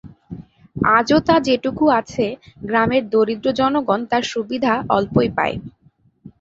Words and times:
আজও 0.91 1.17
তা 1.27 1.35
যেটুকু 1.47 1.85
আছে 1.99 2.25
গ্রামের 2.63 3.03
দরিদ্র 3.09 3.47
জনগণ 3.59 3.99
তার 4.11 4.23
সুবিধা 4.31 4.73
অল্পই 4.95 5.29
পায়। 5.37 5.55